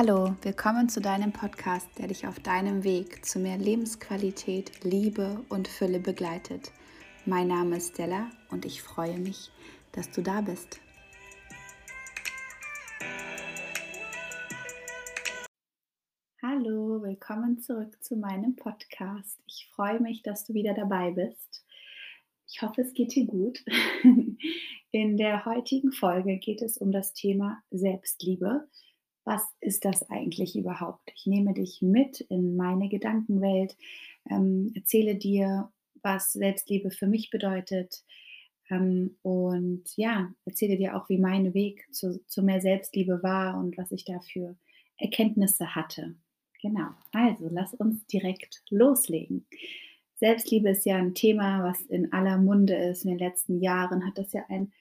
Hallo, 0.00 0.36
willkommen 0.42 0.88
zu 0.88 1.00
deinem 1.00 1.32
Podcast, 1.32 1.88
der 1.98 2.06
dich 2.06 2.24
auf 2.24 2.38
deinem 2.38 2.84
Weg 2.84 3.26
zu 3.26 3.40
mehr 3.40 3.58
Lebensqualität, 3.58 4.84
Liebe 4.84 5.44
und 5.48 5.66
Fülle 5.66 5.98
begleitet. 5.98 6.70
Mein 7.26 7.48
Name 7.48 7.78
ist 7.78 7.94
Stella 7.94 8.30
und 8.48 8.64
ich 8.64 8.80
freue 8.80 9.18
mich, 9.18 9.50
dass 9.90 10.08
du 10.12 10.22
da 10.22 10.40
bist. 10.40 10.80
Hallo, 16.40 17.02
willkommen 17.02 17.58
zurück 17.58 18.00
zu 18.00 18.14
meinem 18.14 18.54
Podcast. 18.54 19.40
Ich 19.48 19.68
freue 19.74 19.98
mich, 19.98 20.22
dass 20.22 20.44
du 20.44 20.54
wieder 20.54 20.74
dabei 20.74 21.10
bist. 21.10 21.64
Ich 22.46 22.62
hoffe, 22.62 22.82
es 22.82 22.94
geht 22.94 23.16
dir 23.16 23.26
gut. 23.26 23.64
In 24.92 25.16
der 25.16 25.44
heutigen 25.44 25.90
Folge 25.90 26.38
geht 26.38 26.62
es 26.62 26.78
um 26.78 26.92
das 26.92 27.14
Thema 27.14 27.60
Selbstliebe 27.72 28.68
was 29.28 29.42
ist 29.60 29.84
das 29.84 30.08
eigentlich 30.10 30.56
überhaupt? 30.56 31.12
Ich 31.14 31.26
nehme 31.26 31.52
dich 31.52 31.82
mit 31.82 32.20
in 32.22 32.56
meine 32.56 32.88
Gedankenwelt, 32.88 33.76
ähm, 34.30 34.72
erzähle 34.74 35.16
dir, 35.16 35.70
was 36.02 36.32
Selbstliebe 36.32 36.90
für 36.90 37.06
mich 37.06 37.28
bedeutet 37.28 38.02
ähm, 38.70 39.18
und 39.20 39.84
ja, 39.96 40.32
erzähle 40.46 40.78
dir 40.78 40.96
auch, 40.96 41.10
wie 41.10 41.18
mein 41.18 41.52
Weg 41.52 41.86
zu, 41.92 42.24
zu 42.26 42.42
mehr 42.42 42.62
Selbstliebe 42.62 43.22
war 43.22 43.58
und 43.58 43.76
was 43.76 43.92
ich 43.92 44.06
da 44.06 44.18
für 44.20 44.56
Erkenntnisse 44.96 45.74
hatte. 45.74 46.14
Genau, 46.62 46.88
also 47.12 47.48
lass 47.50 47.74
uns 47.74 48.06
direkt 48.06 48.62
loslegen. 48.70 49.46
Selbstliebe 50.16 50.70
ist 50.70 50.86
ja 50.86 50.96
ein 50.96 51.14
Thema, 51.14 51.62
was 51.62 51.82
in 51.82 52.12
aller 52.14 52.38
Munde 52.38 52.74
ist. 52.74 53.04
In 53.04 53.10
den 53.10 53.18
letzten 53.18 53.60
Jahren 53.60 54.06
hat 54.06 54.16
das 54.16 54.32
ja 54.32 54.44
ein 54.48 54.72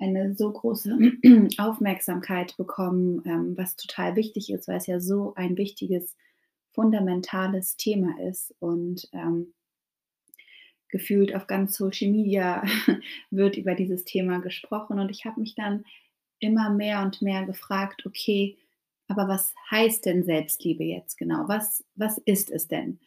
eine 0.00 0.34
so 0.34 0.50
große 0.50 0.96
Aufmerksamkeit 1.58 2.56
bekommen, 2.56 3.22
ähm, 3.26 3.56
was 3.56 3.76
total 3.76 4.16
wichtig 4.16 4.50
ist, 4.50 4.66
weil 4.66 4.78
es 4.78 4.86
ja 4.86 4.98
so 4.98 5.34
ein 5.36 5.56
wichtiges, 5.56 6.16
fundamentales 6.72 7.76
Thema 7.76 8.18
ist 8.28 8.54
und 8.60 9.08
ähm, 9.12 9.54
gefühlt 10.88 11.34
auf 11.34 11.46
ganz 11.46 11.76
Social 11.76 12.10
Media 12.10 12.62
wird 13.30 13.56
über 13.56 13.74
dieses 13.74 14.04
Thema 14.04 14.38
gesprochen 14.38 14.98
und 14.98 15.10
ich 15.10 15.24
habe 15.24 15.40
mich 15.40 15.54
dann 15.54 15.84
immer 16.38 16.70
mehr 16.70 17.02
und 17.02 17.22
mehr 17.22 17.44
gefragt, 17.44 18.06
okay, 18.06 18.56
aber 19.08 19.28
was 19.28 19.54
heißt 19.70 20.06
denn 20.06 20.24
Selbstliebe 20.24 20.84
jetzt 20.84 21.18
genau? 21.18 21.48
Was, 21.48 21.84
was 21.96 22.18
ist 22.18 22.50
es 22.50 22.68
denn? 22.68 23.00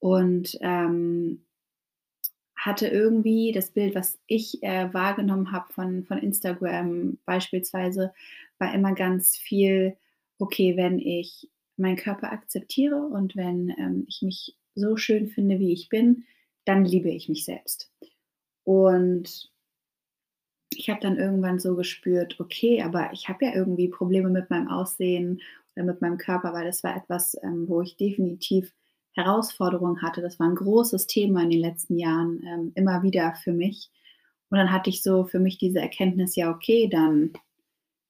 Und 0.00 0.58
ähm, 0.60 1.44
hatte 2.64 2.88
irgendwie 2.88 3.52
das 3.52 3.70
Bild, 3.70 3.94
was 3.94 4.18
ich 4.26 4.62
äh, 4.62 4.92
wahrgenommen 4.94 5.52
habe 5.52 5.70
von, 5.72 6.04
von 6.04 6.16
Instagram 6.18 7.18
beispielsweise, 7.26 8.14
war 8.58 8.72
immer 8.72 8.94
ganz 8.94 9.36
viel, 9.36 9.98
okay, 10.38 10.74
wenn 10.74 10.98
ich 10.98 11.50
meinen 11.76 11.96
Körper 11.96 12.32
akzeptiere 12.32 12.96
und 12.96 13.36
wenn 13.36 13.68
ähm, 13.78 14.06
ich 14.08 14.22
mich 14.22 14.56
so 14.74 14.96
schön 14.96 15.28
finde, 15.28 15.58
wie 15.58 15.74
ich 15.74 15.90
bin, 15.90 16.24
dann 16.64 16.86
liebe 16.86 17.10
ich 17.10 17.28
mich 17.28 17.44
selbst. 17.44 17.92
Und 18.64 19.50
ich 20.74 20.88
habe 20.88 21.00
dann 21.00 21.18
irgendwann 21.18 21.58
so 21.58 21.76
gespürt, 21.76 22.40
okay, 22.40 22.80
aber 22.82 23.10
ich 23.12 23.28
habe 23.28 23.44
ja 23.44 23.54
irgendwie 23.54 23.88
Probleme 23.88 24.30
mit 24.30 24.48
meinem 24.48 24.68
Aussehen 24.68 25.42
oder 25.76 25.84
mit 25.84 26.00
meinem 26.00 26.16
Körper, 26.16 26.54
weil 26.54 26.64
das 26.64 26.82
war 26.82 26.96
etwas, 26.96 27.36
ähm, 27.42 27.68
wo 27.68 27.82
ich 27.82 27.96
definitiv 27.96 28.72
Herausforderung 29.14 30.02
hatte. 30.02 30.20
Das 30.20 30.38
war 30.38 30.48
ein 30.48 30.56
großes 30.56 31.06
Thema 31.06 31.42
in 31.42 31.50
den 31.50 31.60
letzten 31.60 31.98
Jahren, 31.98 32.42
ähm, 32.46 32.72
immer 32.74 33.02
wieder 33.02 33.34
für 33.42 33.52
mich. 33.52 33.90
Und 34.50 34.58
dann 34.58 34.72
hatte 34.72 34.90
ich 34.90 35.02
so 35.02 35.24
für 35.24 35.40
mich 35.40 35.58
diese 35.58 35.80
Erkenntnis, 35.80 36.36
ja, 36.36 36.50
okay, 36.50 36.88
dann 36.88 37.32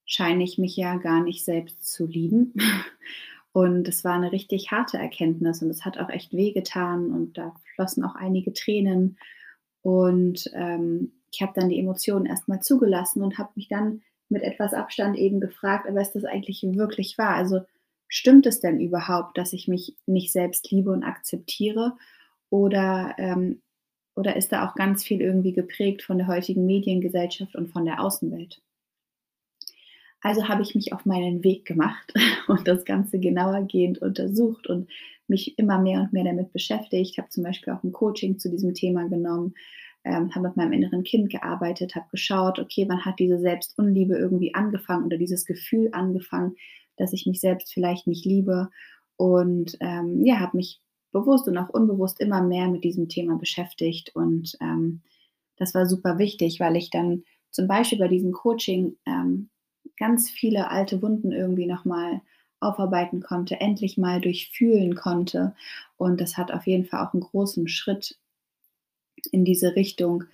scheine 0.05 0.43
ich 0.43 0.57
mich 0.57 0.75
ja 0.75 0.97
gar 0.97 1.23
nicht 1.23 1.43
selbst 1.43 1.91
zu 1.91 2.05
lieben. 2.05 2.53
Und 3.51 3.87
es 3.87 4.03
war 4.03 4.15
eine 4.15 4.33
richtig 4.33 4.71
harte 4.71 4.97
Erkenntnis 4.97 5.61
und 5.61 5.69
es 5.69 5.85
hat 5.85 5.97
auch 5.97 6.09
echt 6.09 6.33
wehgetan 6.33 7.13
und 7.13 7.37
da 7.37 7.55
flossen 7.73 8.03
auch 8.03 8.15
einige 8.15 8.51
Tränen. 8.51 9.17
Und 9.81 10.51
ähm, 10.53 11.13
ich 11.31 11.41
habe 11.41 11.53
dann 11.55 11.69
die 11.69 11.79
Emotionen 11.79 12.25
erstmal 12.25 12.59
zugelassen 12.59 13.23
und 13.23 13.37
habe 13.37 13.51
mich 13.55 13.69
dann 13.69 14.01
mit 14.27 14.43
etwas 14.43 14.73
Abstand 14.73 15.17
eben 15.17 15.39
gefragt, 15.39 15.87
aber 15.87 16.01
ist 16.01 16.15
das 16.15 16.25
eigentlich 16.25 16.63
wirklich 16.63 17.17
wahr? 17.17 17.35
Also 17.35 17.61
stimmt 18.07 18.45
es 18.45 18.59
denn 18.59 18.79
überhaupt, 18.79 19.37
dass 19.37 19.53
ich 19.53 19.67
mich 19.67 19.95
nicht 20.05 20.31
selbst 20.31 20.71
liebe 20.71 20.91
und 20.91 21.03
akzeptiere? 21.03 21.97
Oder, 22.49 23.15
ähm, 23.17 23.61
oder 24.15 24.35
ist 24.35 24.51
da 24.51 24.67
auch 24.67 24.75
ganz 24.75 25.03
viel 25.03 25.21
irgendwie 25.21 25.53
geprägt 25.53 26.03
von 26.03 26.17
der 26.17 26.27
heutigen 26.27 26.65
Mediengesellschaft 26.65 27.55
und 27.55 27.67
von 27.67 27.85
der 27.85 28.01
Außenwelt? 28.01 28.61
Also 30.21 30.47
habe 30.47 30.63
ich 30.63 30.73
mich 30.73 30.91
auf 30.91 31.05
meinen 31.05 31.43
Weg 31.43 31.65
gemacht 31.65 32.13
und 32.47 32.67
das 32.67 32.83
Ganze 32.85 33.19
genauergehend 33.19 33.99
untersucht 33.99 34.67
und 34.67 34.89
mich 35.27 35.57
immer 35.59 35.79
mehr 35.79 36.01
und 36.01 36.13
mehr 36.13 36.23
damit 36.23 36.51
beschäftigt. 36.51 37.17
Habe 37.17 37.29
zum 37.29 37.43
Beispiel 37.43 37.73
auch 37.73 37.83
ein 37.83 37.91
Coaching 37.91 38.39
zu 38.39 38.49
diesem 38.49 38.73
Thema 38.73 39.07
genommen, 39.07 39.53
ähm, 40.03 40.33
habe 40.33 40.47
mit 40.47 40.57
meinem 40.57 40.73
inneren 40.73 41.03
Kind 41.03 41.29
gearbeitet, 41.29 41.95
habe 41.95 42.07
geschaut, 42.11 42.59
okay, 42.59 42.85
wann 42.87 43.05
hat 43.05 43.19
diese 43.19 43.39
Selbstunliebe 43.39 44.15
irgendwie 44.15 44.53
angefangen 44.53 45.05
oder 45.05 45.17
dieses 45.17 45.45
Gefühl 45.45 45.89
angefangen, 45.91 46.55
dass 46.97 47.13
ich 47.13 47.25
mich 47.25 47.39
selbst 47.39 47.73
vielleicht 47.73 48.07
nicht 48.07 48.25
liebe. 48.25 48.69
Und 49.17 49.77
ähm, 49.79 50.23
ja, 50.25 50.39
habe 50.39 50.57
mich 50.57 50.81
bewusst 51.11 51.47
und 51.47 51.57
auch 51.57 51.69
unbewusst 51.69 52.19
immer 52.19 52.41
mehr 52.41 52.67
mit 52.67 52.83
diesem 52.83 53.07
Thema 53.07 53.37
beschäftigt. 53.37 54.15
Und 54.15 54.57
ähm, 54.61 55.01
das 55.57 55.73
war 55.73 55.85
super 55.85 56.17
wichtig, 56.17 56.59
weil 56.59 56.75
ich 56.75 56.89
dann 56.89 57.23
zum 57.51 57.67
Beispiel 57.67 57.99
bei 57.99 58.09
diesem 58.09 58.33
Coaching 58.33 58.97
ähm, 59.05 59.49
ganz 59.97 60.29
viele 60.29 60.69
alte 60.69 61.01
Wunden 61.01 61.31
irgendwie 61.31 61.67
nochmal 61.67 62.21
aufarbeiten 62.59 63.21
konnte, 63.21 63.59
endlich 63.61 63.97
mal 63.97 64.19
durchfühlen 64.19 64.95
konnte. 64.95 65.55
Und 65.97 66.19
das 66.19 66.37
hat 66.37 66.51
auf 66.51 66.67
jeden 66.67 66.85
Fall 66.85 67.05
auch 67.05 67.13
einen 67.13 67.21
großen 67.21 67.67
Schritt 67.67 68.17
in 69.31 69.45
diese 69.45 69.75
Richtung 69.75 70.25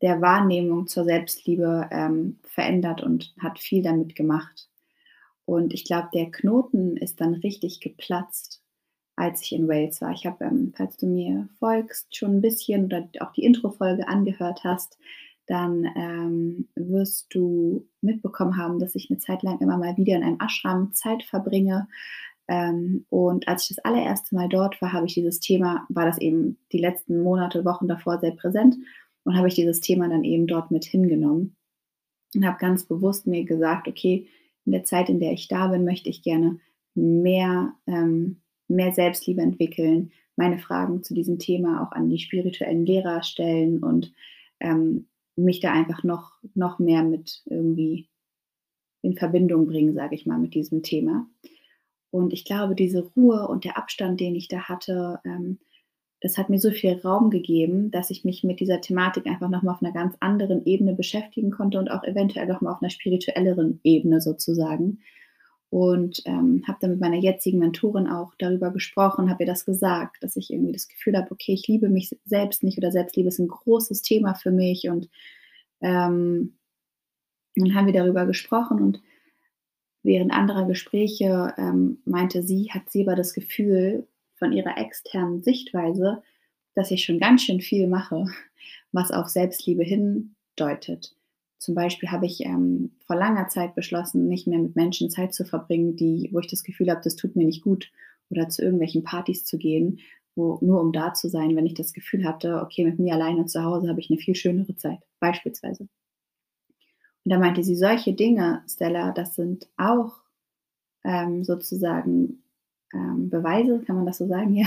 der 0.00 0.20
Wahrnehmung 0.20 0.86
zur 0.86 1.04
Selbstliebe 1.04 1.88
ähm, 1.90 2.38
verändert 2.42 3.02
und 3.02 3.34
hat 3.40 3.58
viel 3.58 3.82
damit 3.82 4.14
gemacht. 4.14 4.68
Und 5.46 5.74
ich 5.74 5.84
glaube, 5.84 6.08
der 6.14 6.30
Knoten 6.30 6.96
ist 6.96 7.20
dann 7.20 7.34
richtig 7.34 7.80
geplatzt, 7.80 8.62
als 9.16 9.42
ich 9.42 9.52
in 9.52 9.68
Wales 9.68 10.00
war. 10.00 10.12
Ich 10.12 10.26
habe, 10.26 10.44
ähm, 10.44 10.72
falls 10.76 10.96
du 10.96 11.06
mir 11.06 11.48
folgst, 11.58 12.14
schon 12.16 12.36
ein 12.36 12.40
bisschen 12.40 12.86
oder 12.86 13.08
auch 13.20 13.32
die 13.32 13.44
Intro-Folge 13.44 14.08
angehört 14.08 14.64
hast, 14.64 14.98
dann 15.46 15.84
ähm, 15.96 16.68
wirst 16.74 17.26
du 17.34 17.86
mitbekommen 18.00 18.56
haben, 18.56 18.78
dass 18.78 18.94
ich 18.94 19.10
eine 19.10 19.18
Zeit 19.18 19.42
lang 19.42 19.60
immer 19.60 19.76
mal 19.76 19.96
wieder 19.96 20.16
in 20.16 20.22
einem 20.22 20.40
Ashram 20.40 20.94
Zeit 20.94 21.22
verbringe. 21.22 21.86
Ähm, 22.48 23.04
und 23.10 23.46
als 23.46 23.62
ich 23.64 23.76
das 23.76 23.84
allererste 23.84 24.34
Mal 24.34 24.48
dort 24.48 24.80
war, 24.80 24.92
habe 24.92 25.06
ich 25.06 25.14
dieses 25.14 25.40
Thema, 25.40 25.86
war 25.90 26.06
das 26.06 26.18
eben 26.18 26.58
die 26.72 26.78
letzten 26.78 27.22
Monate, 27.22 27.64
Wochen 27.64 27.88
davor 27.88 28.18
sehr 28.20 28.32
präsent 28.32 28.76
und 29.24 29.36
habe 29.36 29.48
ich 29.48 29.54
dieses 29.54 29.80
Thema 29.80 30.08
dann 30.08 30.24
eben 30.24 30.46
dort 30.46 30.70
mit 30.70 30.84
hingenommen 30.84 31.56
und 32.34 32.46
habe 32.46 32.58
ganz 32.58 32.84
bewusst 32.84 33.26
mir 33.26 33.44
gesagt, 33.44 33.88
okay, 33.88 34.26
in 34.66 34.72
der 34.72 34.84
Zeit, 34.84 35.08
in 35.08 35.20
der 35.20 35.32
ich 35.32 35.48
da 35.48 35.68
bin, 35.68 35.84
möchte 35.84 36.08
ich 36.08 36.22
gerne 36.22 36.58
mehr, 36.94 37.74
ähm, 37.86 38.40
mehr 38.68 38.92
Selbstliebe 38.92 39.42
entwickeln, 39.42 40.12
meine 40.36 40.58
Fragen 40.58 41.02
zu 41.02 41.14
diesem 41.14 41.38
Thema 41.38 41.82
auch 41.82 41.92
an 41.92 42.08
die 42.08 42.18
spirituellen 42.18 42.86
Lehrer 42.86 43.22
stellen 43.22 43.82
und 43.82 44.12
ähm, 44.60 45.06
mich 45.36 45.60
da 45.60 45.72
einfach 45.72 46.04
noch, 46.04 46.32
noch 46.54 46.78
mehr 46.78 47.02
mit 47.02 47.42
irgendwie 47.46 48.08
in 49.02 49.16
Verbindung 49.16 49.66
bringen, 49.66 49.94
sage 49.94 50.14
ich 50.14 50.26
mal, 50.26 50.38
mit 50.38 50.54
diesem 50.54 50.82
Thema. 50.82 51.26
Und 52.10 52.32
ich 52.32 52.44
glaube, 52.44 52.74
diese 52.74 53.10
Ruhe 53.16 53.48
und 53.48 53.64
der 53.64 53.76
Abstand, 53.76 54.20
den 54.20 54.34
ich 54.34 54.48
da 54.48 54.68
hatte, 54.68 55.20
ähm, 55.24 55.58
das 56.24 56.38
hat 56.38 56.48
mir 56.48 56.58
so 56.58 56.70
viel 56.70 56.94
Raum 57.04 57.28
gegeben, 57.28 57.90
dass 57.90 58.08
ich 58.08 58.24
mich 58.24 58.44
mit 58.44 58.58
dieser 58.58 58.80
Thematik 58.80 59.26
einfach 59.26 59.50
nochmal 59.50 59.74
auf 59.74 59.82
einer 59.82 59.92
ganz 59.92 60.16
anderen 60.20 60.64
Ebene 60.64 60.94
beschäftigen 60.94 61.50
konnte 61.50 61.78
und 61.78 61.90
auch 61.90 62.02
eventuell 62.02 62.46
nochmal 62.46 62.72
auf 62.72 62.80
einer 62.80 62.88
spirituelleren 62.88 63.78
Ebene 63.84 64.22
sozusagen. 64.22 65.00
Und 65.68 66.22
ähm, 66.24 66.62
habe 66.66 66.78
dann 66.80 66.92
mit 66.92 67.00
meiner 67.00 67.18
jetzigen 67.18 67.58
Mentorin 67.58 68.06
auch 68.08 68.32
darüber 68.38 68.70
gesprochen, 68.70 69.28
habe 69.28 69.42
ihr 69.42 69.46
das 69.46 69.66
gesagt, 69.66 70.22
dass 70.22 70.36
ich 70.36 70.50
irgendwie 70.50 70.72
das 70.72 70.88
Gefühl 70.88 71.14
habe, 71.14 71.30
okay, 71.30 71.52
ich 71.52 71.68
liebe 71.68 71.90
mich 71.90 72.16
selbst 72.24 72.62
nicht 72.62 72.78
oder 72.78 72.90
Selbstliebe 72.90 73.28
ist 73.28 73.38
ein 73.38 73.48
großes 73.48 74.00
Thema 74.00 74.32
für 74.32 74.50
mich. 74.50 74.88
Und 74.88 75.10
ähm, 75.82 76.54
dann 77.54 77.74
haben 77.74 77.84
wir 77.86 77.92
darüber 77.92 78.24
gesprochen 78.24 78.80
und 78.80 79.02
während 80.02 80.32
anderer 80.32 80.64
Gespräche 80.64 81.52
ähm, 81.58 81.98
meinte 82.06 82.42
sie, 82.42 82.70
hat 82.70 82.88
sie 82.88 83.02
aber 83.06 83.14
das 83.14 83.34
Gefühl, 83.34 84.06
von 84.36 84.52
ihrer 84.52 84.78
externen 84.78 85.42
Sichtweise, 85.42 86.22
dass 86.74 86.90
ich 86.90 87.04
schon 87.04 87.20
ganz 87.20 87.42
schön 87.42 87.60
viel 87.60 87.86
mache, 87.86 88.26
was 88.92 89.10
auf 89.10 89.28
Selbstliebe 89.28 89.84
hindeutet. 89.84 91.16
Zum 91.58 91.74
Beispiel 91.74 92.10
habe 92.10 92.26
ich 92.26 92.44
ähm, 92.44 92.92
vor 93.06 93.16
langer 93.16 93.48
Zeit 93.48 93.74
beschlossen, 93.74 94.28
nicht 94.28 94.46
mehr 94.46 94.58
mit 94.58 94.76
Menschen 94.76 95.08
Zeit 95.08 95.32
zu 95.32 95.44
verbringen, 95.44 95.96
die, 95.96 96.28
wo 96.32 96.40
ich 96.40 96.46
das 96.46 96.62
Gefühl 96.62 96.90
habe, 96.90 97.00
das 97.02 97.16
tut 97.16 97.36
mir 97.36 97.46
nicht 97.46 97.62
gut, 97.62 97.90
oder 98.30 98.48
zu 98.48 98.62
irgendwelchen 98.62 99.02
Partys 99.02 99.44
zu 99.44 99.58
gehen, 99.58 100.00
wo, 100.34 100.58
nur 100.60 100.80
um 100.80 100.92
da 100.92 101.14
zu 101.14 101.28
sein, 101.28 101.54
wenn 101.56 101.66
ich 101.66 101.74
das 101.74 101.92
Gefühl 101.92 102.24
hatte, 102.24 102.60
okay, 102.60 102.84
mit 102.84 102.98
mir 102.98 103.14
alleine 103.14 103.46
zu 103.46 103.62
Hause 103.62 103.88
habe 103.88 104.00
ich 104.00 104.10
eine 104.10 104.18
viel 104.18 104.34
schönere 104.34 104.76
Zeit, 104.76 105.00
beispielsweise. 105.20 105.88
Und 107.24 107.30
da 107.30 107.38
meinte 107.38 107.62
sie, 107.64 107.76
solche 107.76 108.12
Dinge, 108.12 108.62
Stella, 108.68 109.12
das 109.12 109.34
sind 109.34 109.68
auch 109.76 110.20
ähm, 111.04 111.44
sozusagen 111.44 112.43
ähm, 112.94 113.28
Beweise, 113.28 113.80
kann 113.80 113.96
man 113.96 114.06
das 114.06 114.18
so 114.18 114.26
sagen, 114.26 114.54
ja, 114.54 114.66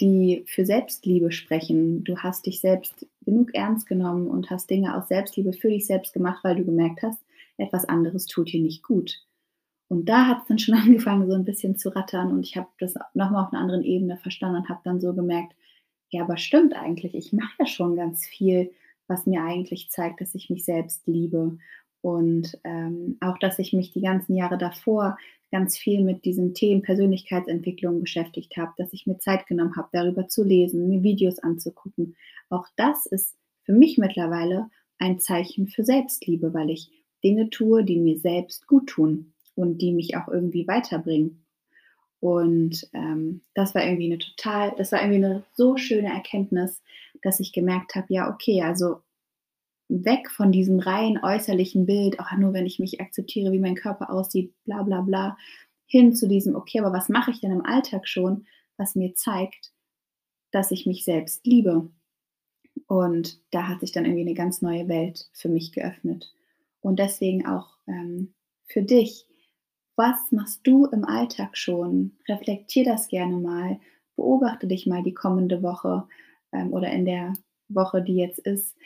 die 0.00 0.44
für 0.46 0.64
Selbstliebe 0.64 1.32
sprechen. 1.32 2.04
Du 2.04 2.18
hast 2.18 2.46
dich 2.46 2.60
selbst 2.60 3.06
genug 3.24 3.54
ernst 3.54 3.86
genommen 3.86 4.28
und 4.28 4.50
hast 4.50 4.70
Dinge 4.70 4.96
aus 4.96 5.08
Selbstliebe 5.08 5.52
für 5.52 5.68
dich 5.68 5.86
selbst 5.86 6.12
gemacht, 6.12 6.44
weil 6.44 6.56
du 6.56 6.64
gemerkt 6.64 7.02
hast, 7.02 7.20
etwas 7.58 7.86
anderes 7.86 8.26
tut 8.26 8.52
dir 8.52 8.62
nicht 8.62 8.82
gut. 8.82 9.22
Und 9.88 10.08
da 10.08 10.26
hat 10.26 10.42
es 10.42 10.48
dann 10.48 10.58
schon 10.58 10.74
angefangen, 10.78 11.28
so 11.28 11.34
ein 11.34 11.44
bisschen 11.44 11.76
zu 11.76 11.90
rattern 11.90 12.32
und 12.32 12.42
ich 12.44 12.56
habe 12.56 12.68
das 12.78 12.94
nochmal 13.14 13.44
auf 13.44 13.52
einer 13.52 13.62
anderen 13.62 13.84
Ebene 13.84 14.16
verstanden 14.16 14.58
und 14.58 14.68
habe 14.68 14.80
dann 14.84 15.00
so 15.00 15.14
gemerkt, 15.14 15.54
ja, 16.10 16.22
aber 16.22 16.36
stimmt 16.36 16.74
eigentlich, 16.74 17.14
ich 17.14 17.32
mache 17.32 17.52
ja 17.58 17.66
schon 17.66 17.96
ganz 17.96 18.24
viel, 18.26 18.72
was 19.08 19.26
mir 19.26 19.42
eigentlich 19.42 19.90
zeigt, 19.90 20.20
dass 20.20 20.34
ich 20.34 20.50
mich 20.50 20.64
selbst 20.64 21.06
liebe. 21.06 21.58
Und 22.02 22.58
ähm, 22.64 23.16
auch, 23.20 23.38
dass 23.38 23.58
ich 23.58 23.72
mich 23.72 23.92
die 23.92 24.00
ganzen 24.00 24.36
Jahre 24.36 24.58
davor 24.58 25.16
ganz 25.50 25.76
viel 25.76 26.02
mit 26.04 26.24
diesen 26.24 26.54
Themen 26.54 26.82
Persönlichkeitsentwicklung 26.82 28.00
beschäftigt 28.00 28.56
habe, 28.56 28.72
dass 28.76 28.92
ich 28.92 29.06
mir 29.06 29.18
Zeit 29.18 29.46
genommen 29.46 29.76
habe, 29.76 29.88
darüber 29.92 30.28
zu 30.28 30.44
lesen, 30.44 30.88
mir 30.88 31.02
Videos 31.02 31.38
anzugucken. 31.38 32.16
Auch 32.50 32.66
das 32.76 33.06
ist 33.06 33.36
für 33.64 33.72
mich 33.72 33.98
mittlerweile 33.98 34.70
ein 34.98 35.20
Zeichen 35.20 35.68
für 35.68 35.84
Selbstliebe, 35.84 36.54
weil 36.54 36.70
ich 36.70 36.90
Dinge 37.22 37.50
tue, 37.50 37.84
die 37.84 37.98
mir 37.98 38.18
selbst 38.18 38.66
gut 38.66 38.88
tun 38.88 39.32
und 39.54 39.78
die 39.82 39.92
mich 39.92 40.16
auch 40.16 40.28
irgendwie 40.28 40.66
weiterbringen. 40.68 41.44
Und 42.20 42.88
ähm, 42.92 43.42
das 43.54 43.74
war 43.74 43.84
irgendwie 43.84 44.06
eine 44.06 44.18
total, 44.18 44.74
das 44.76 44.92
war 44.92 45.00
irgendwie 45.00 45.24
eine 45.24 45.44
so 45.54 45.76
schöne 45.76 46.08
Erkenntnis, 46.08 46.82
dass 47.22 47.40
ich 47.40 47.52
gemerkt 47.52 47.94
habe, 47.94 48.06
ja, 48.10 48.30
okay, 48.30 48.62
also 48.62 49.00
weg 49.88 50.30
von 50.30 50.52
diesem 50.52 50.80
rein 50.80 51.18
äußerlichen 51.22 51.86
Bild, 51.86 52.18
auch 52.20 52.32
nur 52.36 52.52
wenn 52.52 52.66
ich 52.66 52.78
mich 52.78 53.00
akzeptiere, 53.00 53.52
wie 53.52 53.60
mein 53.60 53.74
Körper 53.74 54.10
aussieht, 54.10 54.52
bla 54.64 54.82
bla 54.82 55.00
bla, 55.00 55.36
hin 55.86 56.14
zu 56.14 56.26
diesem, 56.28 56.56
okay, 56.56 56.80
aber 56.80 56.92
was 56.92 57.08
mache 57.08 57.30
ich 57.30 57.40
denn 57.40 57.52
im 57.52 57.64
Alltag 57.64 58.08
schon, 58.08 58.46
was 58.76 58.96
mir 58.96 59.14
zeigt, 59.14 59.72
dass 60.50 60.70
ich 60.70 60.86
mich 60.86 61.04
selbst 61.04 61.46
liebe. 61.46 61.90
Und 62.88 63.40
da 63.50 63.68
hat 63.68 63.80
sich 63.80 63.92
dann 63.92 64.04
irgendwie 64.04 64.22
eine 64.22 64.34
ganz 64.34 64.62
neue 64.62 64.88
Welt 64.88 65.30
für 65.32 65.48
mich 65.48 65.72
geöffnet. 65.72 66.32
Und 66.80 66.98
deswegen 66.98 67.46
auch 67.46 67.78
ähm, 67.86 68.34
für 68.66 68.82
dich, 68.82 69.26
was 69.96 70.16
machst 70.30 70.60
du 70.66 70.86
im 70.86 71.04
Alltag 71.04 71.56
schon? 71.56 72.16
Reflektier 72.28 72.84
das 72.84 73.08
gerne 73.08 73.36
mal, 73.36 73.80
beobachte 74.14 74.66
dich 74.66 74.86
mal 74.86 75.02
die 75.02 75.14
kommende 75.14 75.62
Woche 75.62 76.06
ähm, 76.52 76.72
oder 76.72 76.90
in 76.90 77.04
der 77.04 77.32
Woche, 77.68 78.02
die 78.02 78.16
jetzt 78.16 78.38
ist 78.40 78.76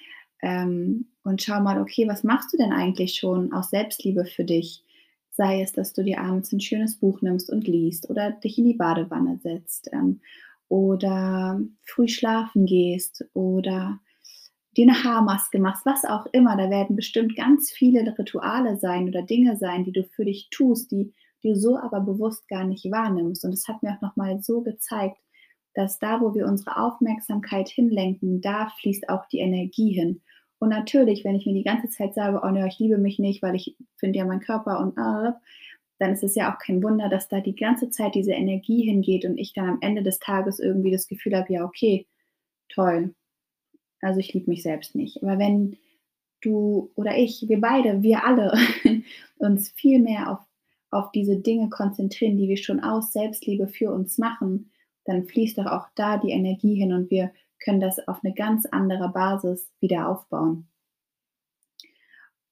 ähm, 0.43 1.07
und 1.23 1.43
schau 1.43 1.61
mal, 1.61 1.81
okay, 1.81 2.09
was 2.09 2.25
machst 2.25 2.53
du 2.53 2.57
denn 2.57 2.73
eigentlich 2.73 3.15
schon 3.15 3.53
aus 3.53 3.71
Selbstliebe 3.71 4.25
für 4.25 4.45
dich? 4.45 4.85
Sei 5.31 5.63
es, 5.63 5.73
dass 5.73 5.93
du 5.93 6.03
dir 6.03 6.21
abends 6.21 6.53
ein 6.53 6.61
schönes 6.61 6.97
Buch 6.97 7.21
nimmst 7.23 7.51
und 7.51 7.67
liest 7.67 8.11
oder 8.11 8.31
dich 8.31 8.59
in 8.59 8.65
die 8.65 8.75
Badewanne 8.75 9.39
setzt 9.43 9.89
ähm, 9.93 10.21
oder 10.69 11.61
früh 11.85 12.09
schlafen 12.09 12.67
gehst 12.67 13.25
oder 13.35 14.01
dir 14.77 14.89
eine 14.89 15.05
Haarmaske 15.05 15.59
machst, 15.59 15.85
was 15.85 16.05
auch 16.05 16.27
immer. 16.33 16.57
Da 16.57 16.71
werden 16.71 16.97
bestimmt 16.97 17.37
ganz 17.37 17.71
viele 17.71 18.17
Rituale 18.19 18.79
sein 18.79 19.09
oder 19.09 19.23
Dinge 19.23 19.57
sein, 19.57 19.85
die 19.85 19.93
du 19.93 20.05
für 20.05 20.25
dich 20.25 20.49
tust, 20.51 20.91
die 20.91 21.13
du 21.43 21.55
so 21.55 21.79
aber 21.79 22.01
bewusst 22.01 22.49
gar 22.49 22.65
nicht 22.65 22.91
wahrnimmst. 22.91 23.45
Und 23.45 23.53
es 23.53 23.69
hat 23.69 23.83
mir 23.83 23.97
auch 23.97 24.01
nochmal 24.01 24.41
so 24.43 24.63
gezeigt, 24.63 25.17
dass 25.75 25.99
da, 25.99 26.21
wo 26.21 26.35
wir 26.35 26.47
unsere 26.47 26.77
Aufmerksamkeit 26.77 27.69
hinlenken, 27.69 28.41
da 28.41 28.73
fließt 28.81 29.09
auch 29.09 29.27
die 29.27 29.39
Energie 29.39 29.93
hin. 29.93 30.21
Und 30.61 30.69
natürlich, 30.69 31.25
wenn 31.25 31.35
ich 31.35 31.47
mir 31.47 31.55
die 31.55 31.65
ganze 31.65 31.89
Zeit 31.89 32.15
sage, 32.15 32.41
oh 32.45 32.51
ne, 32.51 32.69
ich 32.69 32.79
liebe 32.79 32.99
mich 32.99 33.19
nicht, 33.19 33.43
weil 33.43 33.55
ich 33.57 33.77
finde 33.97 34.19
ja 34.19 34.27
meinen 34.27 34.41
Körper 34.41 34.79
und 34.79 34.97
äh, 34.97 35.33
dann 35.99 36.13
ist 36.13 36.23
es 36.23 36.35
ja 36.35 36.53
auch 36.53 36.59
kein 36.59 36.83
Wunder, 36.83 37.09
dass 37.09 37.29
da 37.29 37.41
die 37.41 37.57
ganze 37.57 37.91
Zeit 37.91 38.15
diese 38.15 38.33
Energie 38.33 38.83
hingeht 38.83 39.25
und 39.25 39.39
ich 39.39 39.55
dann 39.55 39.69
am 39.69 39.79
Ende 39.81 40.03
des 40.03 40.19
Tages 40.19 40.61
irgendwie 40.61 40.91
das 40.91 41.09
Gefühl 41.09 41.35
habe, 41.35 41.53
ja, 41.53 41.65
okay, 41.65 42.07
toll. 42.69 43.15
Also 44.03 44.21
ich 44.21 44.33
liebe 44.35 44.51
mich 44.51 44.63
selbst 44.63 44.95
nicht. 44.95 45.23
Aber 45.23 45.39
wenn 45.39 45.79
du 46.43 46.91
oder 46.95 47.17
ich, 47.17 47.47
wir 47.49 47.61
beide, 47.61 48.03
wir 48.03 48.25
alle 48.25 48.53
uns 49.39 49.71
viel 49.71 49.99
mehr 50.01 50.31
auf, 50.31 50.39
auf 50.91 51.11
diese 51.13 51.37
Dinge 51.37 51.71
konzentrieren, 51.71 52.37
die 52.37 52.49
wir 52.49 52.59
schon 52.59 52.81
aus 52.81 53.13
Selbstliebe 53.13 53.67
für 53.67 53.91
uns 53.93 54.19
machen, 54.19 54.71
dann 55.05 55.25
fließt 55.25 55.57
doch 55.59 55.67
auch 55.67 55.89
da 55.95 56.19
die 56.19 56.31
Energie 56.31 56.75
hin 56.75 56.93
und 56.93 57.11
wir 57.11 57.33
können 57.63 57.81
das 57.81 58.07
auf 58.09 58.19
eine 58.25 58.35
ganz 58.35 58.67
andere 58.67 59.09
Basis 59.11 59.71
wieder 59.81 60.09
aufbauen. 60.09 60.67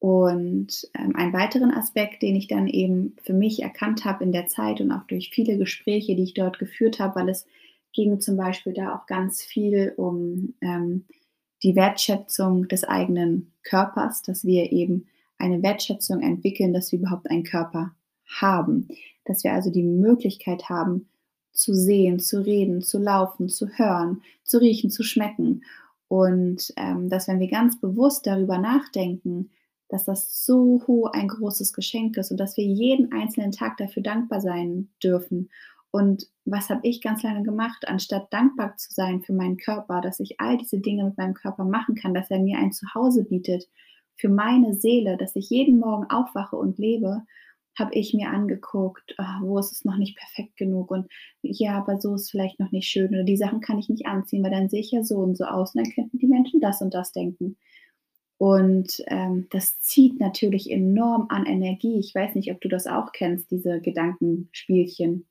Und 0.00 0.88
ähm, 0.94 1.16
einen 1.16 1.32
weiteren 1.32 1.72
Aspekt, 1.72 2.22
den 2.22 2.36
ich 2.36 2.46
dann 2.46 2.68
eben 2.68 3.16
für 3.22 3.32
mich 3.32 3.62
erkannt 3.62 4.04
habe 4.04 4.22
in 4.22 4.30
der 4.30 4.46
Zeit 4.46 4.80
und 4.80 4.92
auch 4.92 5.04
durch 5.08 5.30
viele 5.30 5.58
Gespräche, 5.58 6.14
die 6.14 6.22
ich 6.22 6.34
dort 6.34 6.58
geführt 6.60 7.00
habe, 7.00 7.16
weil 7.16 7.28
es 7.28 7.46
ging 7.92 8.20
zum 8.20 8.36
Beispiel 8.36 8.74
da 8.74 8.94
auch 8.94 9.06
ganz 9.06 9.42
viel 9.42 9.94
um 9.96 10.54
ähm, 10.60 11.06
die 11.64 11.74
Wertschätzung 11.74 12.68
des 12.68 12.84
eigenen 12.84 13.52
Körpers, 13.64 14.22
dass 14.22 14.44
wir 14.44 14.70
eben 14.70 15.06
eine 15.36 15.62
Wertschätzung 15.62 16.20
entwickeln, 16.20 16.72
dass 16.72 16.92
wir 16.92 17.00
überhaupt 17.00 17.28
einen 17.28 17.42
Körper 17.42 17.96
haben, 18.40 18.88
dass 19.24 19.42
wir 19.42 19.52
also 19.52 19.70
die 19.70 19.82
Möglichkeit 19.82 20.68
haben, 20.68 21.08
zu 21.58 21.74
sehen, 21.74 22.20
zu 22.20 22.44
reden, 22.44 22.82
zu 22.82 22.98
laufen, 22.98 23.48
zu 23.48 23.66
hören, 23.68 24.22
zu 24.44 24.58
riechen, 24.58 24.90
zu 24.90 25.02
schmecken. 25.02 25.64
Und 26.06 26.72
ähm, 26.76 27.10
dass 27.10 27.26
wenn 27.26 27.40
wir 27.40 27.50
ganz 27.50 27.80
bewusst 27.80 28.26
darüber 28.26 28.58
nachdenken, 28.58 29.50
dass 29.88 30.04
das 30.04 30.44
so 30.44 31.10
ein 31.12 31.28
großes 31.28 31.72
Geschenk 31.72 32.16
ist 32.16 32.30
und 32.30 32.38
dass 32.38 32.56
wir 32.56 32.64
jeden 32.64 33.12
einzelnen 33.12 33.52
Tag 33.52 33.76
dafür 33.78 34.02
dankbar 34.02 34.40
sein 34.40 34.88
dürfen. 35.02 35.50
Und 35.90 36.28
was 36.44 36.68
habe 36.70 36.86
ich 36.86 37.02
ganz 37.02 37.22
lange 37.22 37.42
gemacht, 37.42 37.88
anstatt 37.88 38.32
dankbar 38.32 38.76
zu 38.76 38.92
sein 38.92 39.22
für 39.22 39.32
meinen 39.32 39.56
Körper, 39.56 40.00
dass 40.00 40.20
ich 40.20 40.38
all 40.38 40.58
diese 40.58 40.78
Dinge 40.78 41.04
mit 41.04 41.16
meinem 41.16 41.34
Körper 41.34 41.64
machen 41.64 41.96
kann, 41.96 42.14
dass 42.14 42.30
er 42.30 42.38
mir 42.38 42.58
ein 42.58 42.72
Zuhause 42.72 43.24
bietet 43.24 43.68
für 44.14 44.28
meine 44.28 44.74
Seele, 44.74 45.16
dass 45.16 45.34
ich 45.34 45.50
jeden 45.50 45.80
Morgen 45.80 46.08
aufwache 46.08 46.56
und 46.56 46.78
lebe 46.78 47.22
habe 47.78 47.94
ich 47.94 48.14
mir 48.14 48.30
angeguckt, 48.30 49.14
oh, 49.18 49.42
wo 49.42 49.58
ist 49.58 49.72
es 49.72 49.84
noch 49.84 49.96
nicht 49.96 50.16
perfekt 50.16 50.56
genug 50.56 50.90
und 50.90 51.08
ja, 51.42 51.78
aber 51.78 52.00
so 52.00 52.14
ist 52.14 52.30
vielleicht 52.30 52.58
noch 52.58 52.72
nicht 52.72 52.88
schön 52.88 53.08
oder 53.08 53.24
die 53.24 53.36
Sachen 53.36 53.60
kann 53.60 53.78
ich 53.78 53.88
nicht 53.88 54.06
anziehen, 54.06 54.42
weil 54.42 54.50
dann 54.50 54.68
sehe 54.68 54.80
ich 54.80 54.90
ja 54.90 55.04
so 55.04 55.18
und 55.18 55.36
so 55.36 55.44
aus 55.44 55.74
und 55.74 55.84
dann 55.84 55.94
könnten 55.94 56.18
die 56.18 56.26
Menschen 56.26 56.60
das 56.60 56.80
und 56.80 56.94
das 56.94 57.12
denken. 57.12 57.56
Und 58.38 59.02
ähm, 59.08 59.48
das 59.50 59.80
zieht 59.80 60.20
natürlich 60.20 60.70
enorm 60.70 61.26
an 61.28 61.44
Energie. 61.44 61.98
Ich 61.98 62.14
weiß 62.14 62.36
nicht, 62.36 62.52
ob 62.52 62.60
du 62.60 62.68
das 62.68 62.86
auch 62.86 63.10
kennst, 63.10 63.50
diese 63.50 63.80
Gedankenspielchen. 63.80 65.26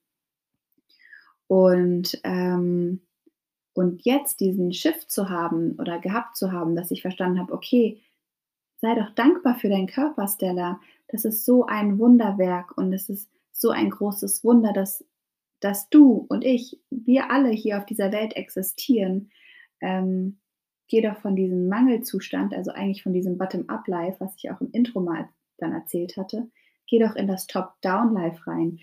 Und, 1.48 2.20
ähm, 2.25 3.00
und 3.74 4.04
jetzt 4.04 4.42
diesen 4.42 4.74
Shift 4.74 5.10
zu 5.10 5.30
haben 5.30 5.80
oder 5.80 6.00
gehabt 6.00 6.36
zu 6.36 6.51
haben, 6.51 6.75
dass 6.75 6.92
ich 6.92 7.01
verstanden 7.01 7.39
habe, 7.39 7.54
okay, 7.54 8.01
sei 8.82 8.94
doch 8.96 9.16
dankbar 9.16 9.56
für 9.56 9.70
deinen 9.70 9.88
Körper, 9.88 10.27
Stella 10.27 10.82
das 11.08 11.26
ist 11.26 11.46
so 11.46 11.66
ein 11.66 12.00
Wunderwerk 12.00 12.78
und 12.78 12.94
es 12.94 13.10
ist 13.10 13.30
so 13.52 13.70
ein 13.70 13.90
großes 13.90 14.44
Wunder, 14.44 14.74
dass, 14.74 15.06
dass 15.60 15.90
du 15.90 16.26
und 16.30 16.44
ich, 16.44 16.80
wir 16.90 17.32
alle 17.32 17.50
hier 17.50 17.78
auf 17.78 17.86
dieser 17.86 18.12
Welt 18.12 18.36
existieren. 18.36 19.32
Ähm, 19.82 20.40
doch 20.90 21.18
von 21.18 21.36
diesem 21.36 21.68
Mangelzustand, 21.68 22.54
also 22.54 22.72
eigentlich 22.72 23.04
von 23.04 23.14
diesem 23.14 23.38
Bottom-up-Life, 23.38 24.18
was 24.20 24.36
ich 24.38 24.50
auch 24.50 24.62
im 24.62 24.72
Intro 24.72 25.02
mal 25.02 25.28
dann 25.58 25.74
erzählt 25.74 26.16
hatte, 26.16 26.50
geh 26.88 27.00
doch 27.00 27.16
in 27.16 27.28
das 27.28 27.48
Top-down-Life 27.48 28.48
rein, 28.48 28.80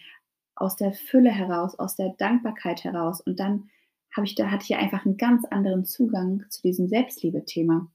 aus 0.54 0.76
der 0.76 0.92
Fülle 0.92 1.30
heraus, 1.30 1.78
aus 1.78 1.96
der 1.96 2.10
Dankbarkeit 2.10 2.84
heraus 2.84 3.20
und 3.20 3.40
dann 3.40 3.70
habe 4.14 4.26
ich 4.26 4.34
da 4.34 4.50
hatte 4.50 4.64
ich 4.64 4.76
einfach 4.76 5.04
einen 5.04 5.16
ganz 5.16 5.44
anderen 5.46 5.84
Zugang 5.84 6.44
zu 6.48 6.62
diesem 6.62 6.88
Selbstliebe-Thema. 6.88 7.90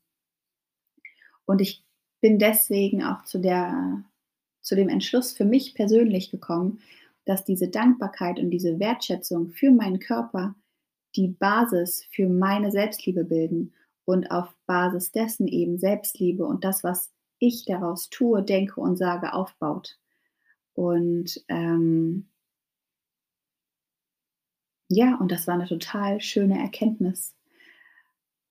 Und 1.46 1.62
ich 1.62 1.84
bin 2.20 2.40
deswegen 2.40 3.04
auch 3.04 3.24
zu 3.24 3.40
der 3.40 4.04
zu 4.70 4.76
dem 4.76 4.88
Entschluss 4.88 5.34
für 5.34 5.46
mich 5.46 5.74
persönlich 5.74 6.30
gekommen, 6.30 6.80
dass 7.26 7.44
diese 7.44 7.70
Dankbarkeit 7.70 8.40
und 8.40 8.52
diese 8.52 8.80
Wertschätzung 8.80 9.50
für 9.50 9.72
meinen 9.72 10.00
Körper 10.00 10.54
die 11.16 11.28
Basis 11.28 12.06
für 12.12 12.30
meine 12.30 12.72
Selbstliebe 12.72 13.24
bilden 13.24 13.74
und 14.06 14.30
auf 14.30 14.56
Basis 14.68 15.12
dessen 15.12 15.48
eben 15.48 15.80
Selbstliebe 15.80 16.46
und 16.46 16.64
das, 16.64 16.84
was 16.84 17.12
ich 17.40 17.66
daraus 17.66 18.12
tue, 18.12 18.44
denke 18.44 18.80
und 18.80 18.96
sage, 18.98 19.34
aufbaut. 19.34 19.98
Und 20.74 21.44
ähm, 21.48 22.30
ja, 24.88 25.16
und 25.16 25.32
das 25.32 25.48
war 25.48 25.56
eine 25.56 25.68
total 25.68 26.22
schöne 26.22 26.60
Erkenntnis. 26.60 27.34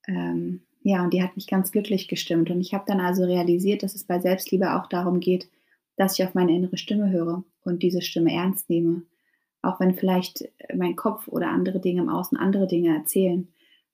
Ähm, 0.08 0.62
ja, 0.82 1.04
und 1.04 1.14
die 1.14 1.22
hat 1.22 1.36
mich 1.36 1.46
ganz 1.46 1.70
glücklich 1.70 2.08
gestimmt. 2.08 2.50
Und 2.50 2.60
ich 2.60 2.74
habe 2.74 2.84
dann 2.88 2.98
also 2.98 3.22
realisiert, 3.24 3.84
dass 3.84 3.94
es 3.94 4.02
bei 4.02 4.18
Selbstliebe 4.18 4.74
auch 4.74 4.88
darum 4.88 5.20
geht, 5.20 5.48
dass 5.98 6.18
ich 6.18 6.24
auf 6.24 6.34
meine 6.34 6.54
innere 6.54 6.78
Stimme 6.78 7.10
höre 7.10 7.44
und 7.64 7.82
diese 7.82 8.02
Stimme 8.02 8.32
ernst 8.32 8.70
nehme. 8.70 9.02
Auch 9.62 9.80
wenn 9.80 9.94
vielleicht 9.94 10.48
mein 10.74 10.94
Kopf 10.94 11.26
oder 11.26 11.48
andere 11.48 11.80
Dinge 11.80 12.02
im 12.02 12.08
Außen 12.08 12.38
andere 12.38 12.68
Dinge 12.68 12.94
erzählen, 12.96 13.48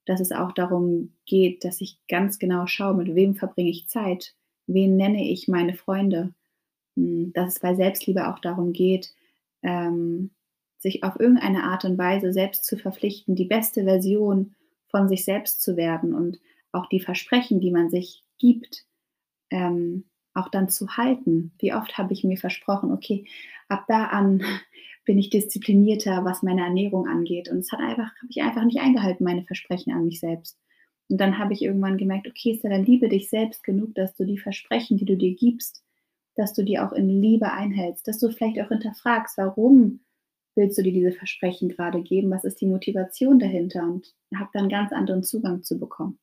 dass 0.05 0.21
es 0.21 0.31
auch 0.31 0.53
darum 0.53 1.15
geht, 1.25 1.65
dass 1.65 1.81
ich 1.81 1.99
ganz 2.07 2.39
genau 2.39 2.67
schaue, 2.67 2.95
mit 2.95 3.15
wem 3.15 3.35
verbringe 3.35 3.71
ich 3.71 3.89
Zeit, 3.89 4.35
wen 4.67 4.97
nenne 4.97 5.27
ich 5.31 5.49
meine 5.49 5.73
Freunde, 5.73 6.35
hm, 6.95 7.33
dass 7.33 7.55
es 7.55 7.61
bei 7.61 7.75
Selbstliebe 7.75 8.29
auch 8.29 8.39
darum 8.39 8.75
geht, 8.75 9.15
ähm, 9.63 10.31
sich 10.77 11.03
auf 11.05 11.19
irgendeine 11.19 11.63
Art 11.65 11.87
und 11.87 11.97
Weise 11.97 12.35
selbst 12.35 12.67
zu 12.67 12.77
verpflichten, 12.77 13.35
die 13.35 13.47
beste 13.47 13.85
Version 13.85 14.55
von 14.89 15.09
sich 15.09 15.25
selbst 15.25 15.63
zu 15.63 15.79
werden 15.79 16.15
und 16.15 16.39
auch 16.71 16.87
die 16.87 17.01
Versprechen, 17.01 17.61
die 17.61 17.71
man 17.71 17.89
sich 17.89 18.23
gibt, 18.39 18.85
ähm, 19.49 20.05
auch 20.35 20.49
dann 20.49 20.69
zu 20.69 20.97
halten. 20.97 21.53
Wie 21.59 21.73
oft 21.73 21.97
habe 21.97 22.13
ich 22.13 22.25
mir 22.25 22.37
versprochen, 22.37 22.93
okay, 22.93 23.27
ab 23.69 23.85
da 23.89 24.07
an 24.07 24.43
bin 25.05 25.19
ich 25.19 25.31
disziplinierter, 25.31 26.25
was 26.25 26.43
meine 26.43 26.63
Ernährung 26.63 27.07
angeht. 27.07 27.49
Und 27.49 27.59
es 27.59 27.73
hat 27.73 27.81
einfach, 27.81 28.15
habe 28.17 28.31
ich 28.31 28.43
einfach 28.43 28.65
nicht 28.65 28.81
eingehalten, 28.81 29.25
meine 29.25 29.45
Versprechen 29.45 29.93
an 29.93 30.07
mich 30.07 30.21
selbst. 30.21 30.59
Und 31.09 31.21
dann 31.21 31.39
habe 31.39 31.53
ich 31.53 31.63
irgendwann 31.63 31.99
gemerkt, 31.99 32.27
okay, 32.27 32.57
Stella, 32.57 32.77
liebe 32.77 33.09
dich 33.09 33.29
selbst 33.29 33.63
genug, 33.63 33.95
dass 33.95 34.15
du 34.15 34.25
die 34.25 34.39
Versprechen, 34.39 34.97
die 34.97 35.05
du 35.05 35.17
dir 35.17 35.35
gibst, 35.35 35.85
dass 36.35 36.55
du 36.55 36.65
die 36.65 36.79
auch 36.79 36.93
in 36.93 37.09
Liebe 37.09 37.53
einhältst, 37.53 38.09
dass 38.09 38.19
du 38.19 38.31
vielleicht 38.31 38.61
auch 38.61 38.69
hinterfragst, 38.69 39.37
warum 39.37 40.01
willst 40.57 40.79
du 40.79 40.83
dir 40.83 40.93
diese 40.93 41.13
Versprechen 41.13 41.69
gerade 41.69 42.03
geben, 42.03 42.31
was 42.31 42.45
ist 42.45 42.61
die 42.61 42.67
Motivation 42.67 43.39
dahinter 43.39 43.83
und 43.83 44.15
habe 44.35 44.51
dann 44.53 44.69
ganz 44.69 44.93
anderen 44.93 45.23
Zugang 45.23 45.63
zu 45.63 45.79
bekommen. 45.79 46.19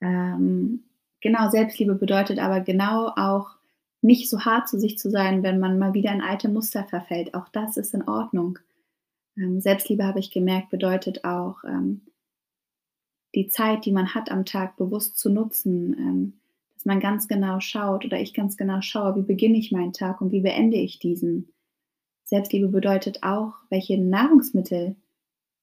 Ähm, 0.00 0.85
genau, 1.20 1.50
Selbstliebe 1.50 1.94
bedeutet 1.94 2.38
aber 2.38 2.60
genau 2.60 3.08
auch 3.16 3.56
nicht 4.02 4.30
so 4.30 4.44
hart 4.44 4.68
zu 4.68 4.78
sich 4.78 4.98
zu 4.98 5.10
sein, 5.10 5.42
wenn 5.42 5.58
man 5.58 5.78
mal 5.78 5.94
wieder 5.94 6.12
in 6.12 6.20
alte 6.20 6.48
Muster 6.48 6.84
verfällt. 6.84 7.34
Auch 7.34 7.48
das 7.48 7.76
ist 7.76 7.94
in 7.94 8.08
Ordnung. 8.08 8.58
Ähm, 9.36 9.60
Selbstliebe, 9.60 10.04
habe 10.04 10.20
ich 10.20 10.30
gemerkt, 10.30 10.70
bedeutet 10.70 11.24
auch, 11.24 11.64
ähm, 11.64 12.02
die 13.34 13.48
Zeit, 13.48 13.84
die 13.84 13.92
man 13.92 14.14
hat 14.14 14.30
am 14.30 14.44
Tag, 14.44 14.76
bewusst 14.76 15.18
zu 15.18 15.28
nutzen, 15.28 15.94
ähm, 15.98 16.32
dass 16.74 16.86
man 16.86 17.00
ganz 17.00 17.28
genau 17.28 17.60
schaut 17.60 18.04
oder 18.04 18.18
ich 18.18 18.32
ganz 18.32 18.56
genau 18.56 18.80
schaue, 18.80 19.16
wie 19.16 19.22
beginne 19.22 19.58
ich 19.58 19.72
meinen 19.72 19.92
Tag 19.92 20.20
und 20.20 20.32
wie 20.32 20.40
beende 20.40 20.78
ich 20.78 20.98
diesen. 20.98 21.52
Selbstliebe 22.24 22.68
bedeutet 22.68 23.22
auch, 23.22 23.54
welche 23.70 23.98
Nahrungsmittel 23.98 24.96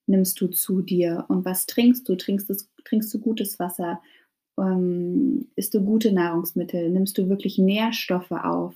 nimmst 0.06 0.40
du 0.40 0.48
zu 0.48 0.82
dir 0.82 1.26
und 1.28 1.46
was 1.46 1.66
trinkst 1.66 2.08
du? 2.08 2.16
Trinkst 2.16 2.50
du, 2.50 2.56
trinkst 2.86 3.14
du 3.14 3.20
gutes 3.20 3.60
Wasser? 3.60 4.02
Ähm, 4.58 5.48
isst 5.56 5.74
du 5.74 5.84
gute 5.84 6.12
Nahrungsmittel, 6.12 6.90
nimmst 6.90 7.18
du 7.18 7.30
wirklich 7.30 7.58
Nährstoffe 7.58 8.32
auf. 8.32 8.76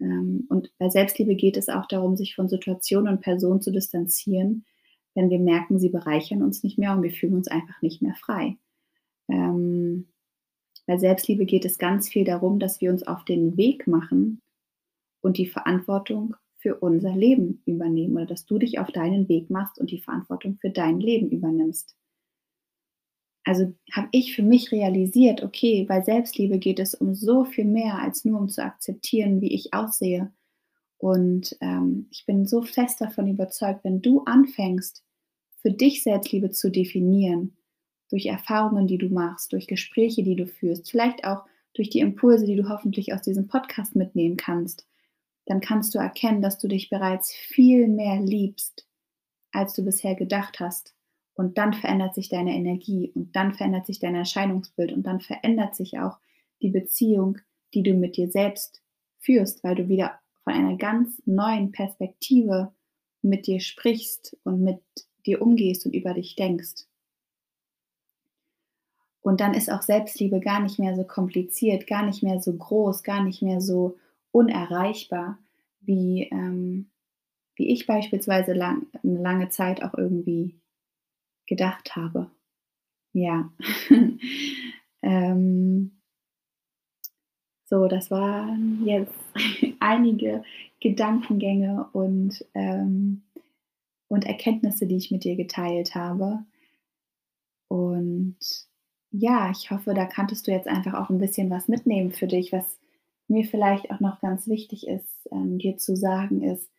Ähm, 0.00 0.46
und 0.48 0.72
bei 0.78 0.88
Selbstliebe 0.88 1.34
geht 1.34 1.56
es 1.56 1.68
auch 1.68 1.86
darum, 1.86 2.16
sich 2.16 2.34
von 2.34 2.48
Situationen 2.48 3.14
und 3.14 3.20
Personen 3.20 3.60
zu 3.60 3.70
distanzieren, 3.70 4.64
wenn 5.14 5.30
wir 5.30 5.38
merken, 5.38 5.78
sie 5.78 5.88
bereichern 5.88 6.42
uns 6.42 6.62
nicht 6.62 6.78
mehr 6.78 6.92
und 6.92 7.02
wir 7.02 7.10
fühlen 7.10 7.34
uns 7.34 7.48
einfach 7.48 7.82
nicht 7.82 8.02
mehr 8.02 8.14
frei. 8.14 8.56
Ähm, 9.28 10.08
bei 10.86 10.96
Selbstliebe 10.96 11.44
geht 11.44 11.64
es 11.64 11.78
ganz 11.78 12.08
viel 12.08 12.24
darum, 12.24 12.58
dass 12.58 12.80
wir 12.80 12.90
uns 12.90 13.06
auf 13.06 13.24
den 13.24 13.56
Weg 13.56 13.86
machen 13.86 14.40
und 15.20 15.36
die 15.36 15.46
Verantwortung 15.46 16.36
für 16.56 16.76
unser 16.76 17.14
Leben 17.14 17.62
übernehmen 17.66 18.16
oder 18.16 18.26
dass 18.26 18.46
du 18.46 18.58
dich 18.58 18.78
auf 18.78 18.90
deinen 18.90 19.28
Weg 19.28 19.50
machst 19.50 19.78
und 19.78 19.90
die 19.90 20.00
Verantwortung 20.00 20.56
für 20.60 20.70
dein 20.70 20.98
Leben 20.98 21.30
übernimmst. 21.30 21.97
Also 23.44 23.72
habe 23.92 24.08
ich 24.12 24.34
für 24.34 24.42
mich 24.42 24.72
realisiert, 24.72 25.42
okay, 25.42 25.84
bei 25.88 26.02
Selbstliebe 26.02 26.58
geht 26.58 26.78
es 26.78 26.94
um 26.94 27.14
so 27.14 27.44
viel 27.44 27.64
mehr 27.64 27.98
als 27.98 28.24
nur 28.24 28.38
um 28.38 28.48
zu 28.48 28.62
akzeptieren, 28.62 29.40
wie 29.40 29.54
ich 29.54 29.72
aussehe. 29.72 30.32
Und 30.98 31.56
ähm, 31.60 32.08
ich 32.10 32.26
bin 32.26 32.46
so 32.46 32.62
fest 32.62 33.00
davon 33.00 33.28
überzeugt, 33.28 33.84
wenn 33.84 34.02
du 34.02 34.22
anfängst, 34.24 35.02
für 35.60 35.70
dich 35.70 36.02
Selbstliebe 36.02 36.50
zu 36.50 36.70
definieren, 36.70 37.56
durch 38.10 38.26
Erfahrungen, 38.26 38.86
die 38.86 38.98
du 38.98 39.08
machst, 39.08 39.52
durch 39.52 39.66
Gespräche, 39.66 40.22
die 40.22 40.36
du 40.36 40.46
führst, 40.46 40.90
vielleicht 40.90 41.24
auch 41.24 41.44
durch 41.74 41.90
die 41.90 42.00
Impulse, 42.00 42.46
die 42.46 42.56
du 42.56 42.68
hoffentlich 42.68 43.12
aus 43.12 43.22
diesem 43.22 43.46
Podcast 43.46 43.94
mitnehmen 43.94 44.36
kannst, 44.36 44.86
dann 45.46 45.60
kannst 45.60 45.94
du 45.94 45.98
erkennen, 45.98 46.42
dass 46.42 46.58
du 46.58 46.68
dich 46.68 46.90
bereits 46.90 47.32
viel 47.32 47.88
mehr 47.88 48.20
liebst, 48.20 48.86
als 49.52 49.74
du 49.74 49.84
bisher 49.84 50.14
gedacht 50.14 50.60
hast. 50.60 50.94
Und 51.38 51.56
dann 51.56 51.72
verändert 51.72 52.16
sich 52.16 52.28
deine 52.28 52.52
Energie 52.56 53.12
und 53.14 53.36
dann 53.36 53.54
verändert 53.54 53.86
sich 53.86 54.00
dein 54.00 54.16
Erscheinungsbild 54.16 54.92
und 54.92 55.04
dann 55.04 55.20
verändert 55.20 55.76
sich 55.76 56.00
auch 56.00 56.18
die 56.60 56.70
Beziehung, 56.70 57.38
die 57.74 57.84
du 57.84 57.94
mit 57.94 58.16
dir 58.16 58.28
selbst 58.28 58.82
führst, 59.20 59.62
weil 59.62 59.76
du 59.76 59.88
wieder 59.88 60.18
von 60.42 60.52
einer 60.52 60.76
ganz 60.76 61.22
neuen 61.26 61.70
Perspektive 61.70 62.72
mit 63.22 63.46
dir 63.46 63.60
sprichst 63.60 64.36
und 64.42 64.64
mit 64.64 64.80
dir 65.26 65.40
umgehst 65.40 65.86
und 65.86 65.94
über 65.94 66.12
dich 66.12 66.34
denkst. 66.34 66.88
Und 69.20 69.40
dann 69.40 69.54
ist 69.54 69.70
auch 69.70 69.82
Selbstliebe 69.82 70.40
gar 70.40 70.58
nicht 70.60 70.80
mehr 70.80 70.96
so 70.96 71.04
kompliziert, 71.04 71.86
gar 71.86 72.04
nicht 72.04 72.24
mehr 72.24 72.40
so 72.40 72.52
groß, 72.52 73.04
gar 73.04 73.22
nicht 73.22 73.42
mehr 73.42 73.60
so 73.60 73.96
unerreichbar, 74.32 75.38
wie, 75.82 76.24
ähm, 76.32 76.90
wie 77.54 77.68
ich 77.68 77.86
beispielsweise 77.86 78.54
lang, 78.54 78.88
eine 79.04 79.22
lange 79.22 79.50
Zeit 79.50 79.84
auch 79.84 79.94
irgendwie 79.94 80.58
gedacht 81.48 81.96
habe. 81.96 82.30
Ja. 83.12 83.52
ähm, 85.02 85.98
so, 87.64 87.86
das 87.86 88.10
waren 88.10 88.86
jetzt 88.86 89.14
einige 89.80 90.42
Gedankengänge 90.80 91.88
und, 91.92 92.44
ähm, 92.54 93.22
und 94.08 94.24
Erkenntnisse, 94.24 94.86
die 94.86 94.96
ich 94.96 95.10
mit 95.10 95.24
dir 95.24 95.36
geteilt 95.36 95.94
habe. 95.94 96.44
Und 97.68 98.38
ja, 99.10 99.50
ich 99.50 99.70
hoffe, 99.70 99.94
da 99.94 100.06
kanntest 100.06 100.46
du 100.46 100.50
jetzt 100.50 100.68
einfach 100.68 100.94
auch 100.94 101.10
ein 101.10 101.18
bisschen 101.18 101.50
was 101.50 101.68
mitnehmen 101.68 102.12
für 102.12 102.26
dich, 102.26 102.52
was 102.52 102.78
mir 103.26 103.44
vielleicht 103.44 103.90
auch 103.90 104.00
noch 104.00 104.20
ganz 104.20 104.48
wichtig 104.48 104.86
ist, 104.86 105.28
ähm, 105.30 105.58
dir 105.58 105.76
zu 105.76 105.96
sagen, 105.96 106.42
ist, 106.42 106.70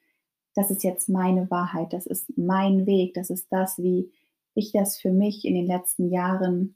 das 0.56 0.72
ist 0.72 0.84
jetzt 0.84 1.10
meine 1.10 1.50
Wahrheit, 1.52 1.94
das 1.94 2.08
ist 2.08 2.36
mein 2.38 2.88
Weg, 2.88 3.14
das 3.14 3.30
ist 3.30 3.48
das, 3.52 3.78
wie 3.78 4.12
ich 4.60 4.72
das 4.72 4.98
für 4.98 5.12
mich 5.12 5.46
in 5.46 5.56
den 5.56 5.66
letzten 5.66 6.12
Jahren 6.12 6.76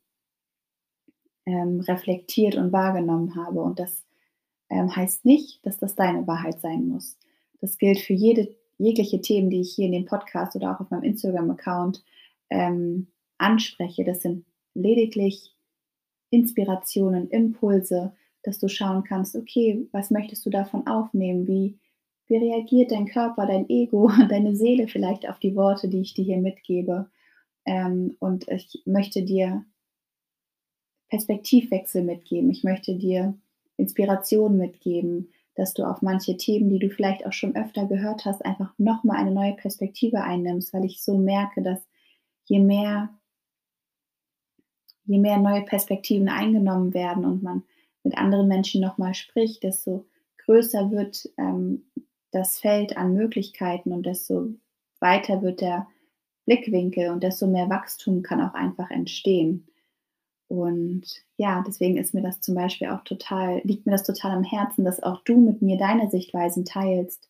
ähm, 1.46 1.80
reflektiert 1.82 2.56
und 2.56 2.72
wahrgenommen 2.72 3.36
habe. 3.36 3.62
Und 3.62 3.80
das 3.80 4.04
ähm, 4.70 4.96
heißt 4.96 5.26
nicht, 5.26 5.66
dass 5.66 5.78
das 5.78 5.96
deine 5.96 6.26
Wahrheit 6.28 6.60
sein 6.62 6.88
muss. 6.88 7.18
Das 7.62 7.78
gilt 7.78 8.00
für 8.00 8.14
jede, 8.14 8.56
jegliche 8.78 9.22
Themen, 9.22 9.50
die 9.50 9.62
ich 9.62 9.74
hier 9.74 9.86
in 9.86 9.92
dem 9.92 10.06
Podcast 10.06 10.56
oder 10.56 10.74
auch 10.74 10.80
auf 10.80 10.90
meinem 10.90 11.04
Instagram-Account 11.04 12.04
ähm, 12.50 13.08
anspreche. 13.38 14.04
Das 14.04 14.22
sind 14.22 14.46
lediglich 14.74 15.54
Inspirationen, 16.30 17.30
Impulse, 17.30 18.14
dass 18.44 18.60
du 18.60 18.68
schauen 18.68 19.04
kannst, 19.04 19.36
okay, 19.36 19.88
was 19.92 20.12
möchtest 20.12 20.46
du 20.46 20.50
davon 20.50 20.88
aufnehmen? 20.88 21.48
Wie, 21.48 21.78
wie 22.28 22.38
reagiert 22.38 22.92
dein 22.92 23.06
Körper, 23.06 23.46
dein 23.46 23.70
Ego, 23.70 24.12
deine 24.30 24.56
Seele 24.56 24.88
vielleicht 24.88 25.30
auf 25.30 25.40
die 25.40 25.56
Worte, 25.56 25.88
die 25.88 26.02
ich 26.02 26.14
dir 26.14 26.26
hier 26.26 26.40
mitgebe? 26.40 27.10
Ähm, 27.66 28.16
und 28.20 28.48
ich 28.48 28.84
möchte 28.86 29.24
dir 29.24 29.66
Perspektivwechsel 31.10 32.04
mitgeben. 32.04 32.50
Ich 32.50 32.64
möchte 32.64 32.96
dir 32.96 33.38
Inspiration 33.78 34.58
mitgeben, 34.58 35.30
dass 35.56 35.74
du 35.74 35.84
auf 35.84 36.02
manche 36.02 36.38
Themen, 36.38 36.70
die 36.70 36.80
du 36.80 36.90
vielleicht 36.90 37.26
auch 37.26 37.34
schon 37.34 37.56
öfter 37.56 37.86
gehört 37.86 38.26
hast, 38.26 38.44
einfach 38.44 38.74
nochmal 38.78 39.18
eine 39.18 39.32
neue 39.32 39.54
Perspektive 39.54 40.24
einnimmst, 40.24 40.74
weil 40.74 40.86
ich 40.86 41.04
so 41.04 41.18
merke, 41.18 41.62
dass 41.62 41.80
je 42.46 42.60
mehr, 42.60 43.10
je 45.06 45.20
mehr 45.20 45.38
neue 45.38 45.62
Perspektiven 45.62 46.30
eingenommen 46.30 46.94
werden 46.94 47.26
und 47.26 47.44
man 47.44 47.64
mit 48.04 48.18
anderen 48.18 48.48
Menschen 48.48 48.82
nochmal 48.82 49.14
spricht, 49.14 49.64
desto 49.64 50.06
größer 50.46 50.92
wird 50.92 51.30
ähm, 51.38 51.86
das 52.32 52.60
Feld 52.60 52.98
an 52.98 53.14
Möglichkeiten 53.14 53.92
und 53.92 54.06
desto 54.06 54.50
weiter 55.00 55.42
wird 55.42 55.62
der 55.62 55.88
Blickwinkel 56.46 57.10
und 57.10 57.24
desto 57.24 57.48
mehr 57.48 57.70
Wachstum 57.70 58.22
kann 58.22 58.42
auch 58.42 58.54
einfach 58.54 58.92
entstehen. 58.92 59.68
Und 60.48 61.04
ja, 61.38 61.64
deswegen 61.66 61.98
ist 61.98 62.14
mir 62.14 62.22
das 62.22 62.42
zum 62.42 62.56
Beispiel 62.56 62.90
auch 62.90 63.04
total, 63.04 63.62
liegt 63.64 63.86
mir 63.86 63.94
das 63.94 64.04
total 64.04 64.32
am 64.32 64.44
Herzen, 64.44 64.86
dass 64.86 65.02
auch 65.02 65.24
du 65.24 65.38
mit 65.38 65.62
mir 65.62 65.78
deine 65.78 66.10
Sichtweisen 66.10 66.66
teilst, 66.66 67.30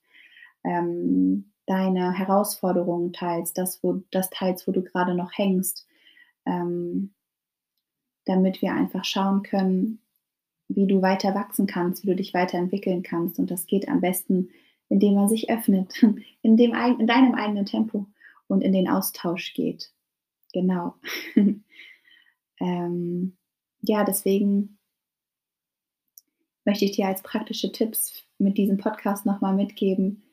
ähm, 0.64 1.52
deine 1.66 2.12
Herausforderungen 2.12 3.14
teilst, 3.14 3.58
das, 3.58 3.82
wo, 3.84 4.02
das 4.12 4.30
teilst, 4.30 4.68
wo 4.68 4.72
du 4.72 4.82
gerade 4.82 5.16
noch 5.16 5.32
hängst, 5.34 5.88
ähm, 6.46 7.14
damit 8.26 8.62
wir 8.62 8.74
einfach 8.74 9.06
schauen 9.06 9.44
können, 9.44 10.00
wie 10.68 10.88
du 10.88 11.02
weiter 11.02 11.36
wachsen 11.36 11.68
kannst, 11.68 12.04
wie 12.04 12.08
du 12.08 12.16
dich 12.16 12.34
weiterentwickeln 12.34 13.04
kannst. 13.04 13.40
Und 13.40 13.52
das 13.52 13.68
geht 13.68 13.88
am 13.88 14.02
besten, 14.02 14.50
indem 14.90 15.14
man 15.14 15.30
sich 15.30 15.50
öffnet, 15.50 15.94
in, 16.42 16.58
dem, 16.58 16.74
in 17.00 17.08
deinem 17.08 17.36
eigenen 17.36 17.66
Tempo 17.66 18.06
und 18.54 18.62
in 18.62 18.72
den 18.72 18.88
Austausch 18.88 19.54
geht. 19.54 19.92
Genau. 20.54 20.96
ähm, 22.60 23.38
ja, 23.82 24.04
deswegen 24.04 24.78
möchte 26.64 26.86
ich 26.86 26.92
dir 26.92 27.08
als 27.08 27.22
praktische 27.22 27.72
Tipps 27.72 28.24
mit 28.38 28.58
diesem 28.58 28.78
Podcast 28.78 29.26
nochmal 29.26 29.56
mitgeben. 29.56 30.24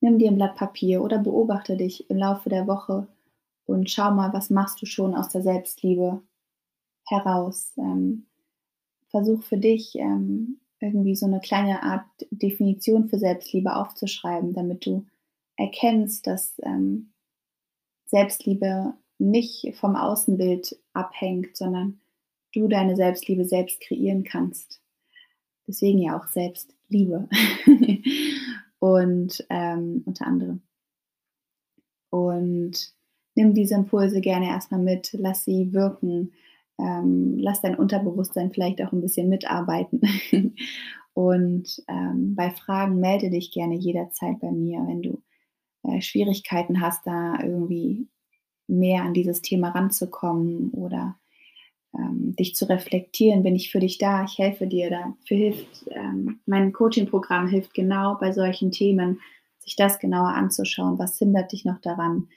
Nimm 0.00 0.18
dir 0.18 0.30
ein 0.30 0.36
Blatt 0.36 0.56
Papier 0.56 1.02
oder 1.02 1.18
beobachte 1.18 1.76
dich 1.76 2.10
im 2.10 2.16
Laufe 2.16 2.48
der 2.48 2.66
Woche 2.66 3.06
und 3.66 3.90
schau 3.90 4.10
mal, 4.10 4.32
was 4.32 4.50
machst 4.50 4.80
du 4.82 4.86
schon 4.86 5.14
aus 5.14 5.28
der 5.28 5.42
Selbstliebe 5.42 6.22
heraus. 7.06 7.72
Ähm, 7.76 8.26
versuch 9.10 9.42
für 9.42 9.58
dich 9.58 9.94
ähm, 9.96 10.60
irgendwie 10.80 11.14
so 11.14 11.26
eine 11.26 11.40
kleine 11.40 11.82
Art 11.82 12.06
Definition 12.30 13.08
für 13.08 13.18
Selbstliebe 13.18 13.76
aufzuschreiben, 13.76 14.52
damit 14.52 14.86
du 14.86 15.06
erkennst, 15.56 16.26
dass 16.26 16.54
ähm, 16.62 17.12
Selbstliebe 18.06 18.94
nicht 19.18 19.74
vom 19.76 19.96
Außenbild 19.96 20.78
abhängt, 20.92 21.56
sondern 21.56 22.00
du 22.52 22.68
deine 22.68 22.96
Selbstliebe 22.96 23.44
selbst 23.44 23.80
kreieren 23.80 24.24
kannst. 24.24 24.80
Deswegen 25.66 25.98
ja 25.98 26.18
auch 26.18 26.26
Selbstliebe. 26.26 27.28
und 28.78 29.44
ähm, 29.50 30.02
unter 30.04 30.26
anderem. 30.26 30.62
Und 32.10 32.94
nimm 33.34 33.54
diese 33.54 33.74
Impulse 33.74 34.20
gerne 34.20 34.48
erstmal 34.48 34.80
mit, 34.80 35.12
lass 35.12 35.44
sie 35.44 35.72
wirken, 35.72 36.32
ähm, 36.78 37.36
lass 37.38 37.60
dein 37.60 37.76
Unterbewusstsein 37.76 38.52
vielleicht 38.52 38.82
auch 38.82 38.92
ein 38.92 39.00
bisschen 39.00 39.28
mitarbeiten. 39.28 40.00
und 41.14 41.82
ähm, 41.88 42.34
bei 42.34 42.50
Fragen 42.50 43.00
melde 43.00 43.30
dich 43.30 43.50
gerne 43.50 43.74
jederzeit 43.74 44.38
bei 44.40 44.50
mir, 44.50 44.78
wenn 44.86 45.02
du 45.02 45.22
äh, 45.86 46.00
Schwierigkeiten 46.00 46.80
hast, 46.80 47.06
da 47.06 47.38
irgendwie 47.42 48.08
mehr 48.68 49.02
an 49.02 49.14
dieses 49.14 49.42
Thema 49.42 49.70
ranzukommen 49.70 50.70
oder 50.70 51.16
ähm, 51.96 52.34
dich 52.36 52.54
zu 52.54 52.68
reflektieren, 52.68 53.42
bin 53.42 53.54
ich 53.54 53.70
für 53.70 53.80
dich 53.80 53.98
da, 53.98 54.24
ich 54.24 54.38
helfe 54.38 54.66
dir. 54.66 54.90
Dafür 54.90 55.36
hilft 55.36 55.88
ähm, 55.90 56.40
mein 56.46 56.72
Coaching-Programm 56.72 57.48
hilft 57.48 57.74
genau 57.74 58.16
bei 58.18 58.32
solchen 58.32 58.70
Themen, 58.70 59.20
sich 59.58 59.76
das 59.76 59.98
genauer 59.98 60.34
anzuschauen. 60.34 60.98
Was 60.98 61.18
hindert 61.18 61.52
dich 61.52 61.64
noch 61.64 61.80
daran? 61.80 62.28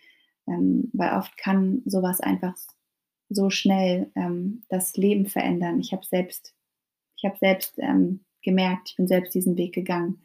Ähm, 0.47 0.89
weil 0.93 1.17
oft 1.17 1.37
kann 1.37 1.81
sowas 1.85 2.21
einfach 2.21 2.55
so 3.29 3.49
schnell 3.49 4.11
ähm, 4.15 4.63
das 4.69 4.95
Leben 4.95 5.27
verändern. 5.27 5.79
Ich 5.79 5.93
habe 5.93 6.05
selbst, 6.05 6.53
ich 7.17 7.25
habe 7.25 7.37
selbst 7.37 7.77
ähm, 7.77 8.21
gemerkt, 8.41 8.89
ich 8.89 8.95
bin 8.95 9.07
selbst 9.07 9.33
diesen 9.35 9.57
Weg 9.57 9.73
gegangen. 9.73 10.19